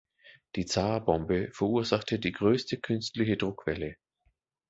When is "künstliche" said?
2.79-3.37